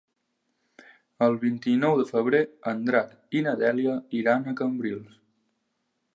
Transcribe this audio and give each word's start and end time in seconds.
El 1.25 1.37
vint-i-nou 1.43 1.99
de 2.01 2.07
febrer 2.13 2.41
en 2.73 2.81
Drac 2.89 3.13
i 3.41 3.45
na 3.49 3.55
Dèlia 3.61 3.95
iran 4.23 4.47
a 4.47 4.57
Cambrils. 4.63 5.23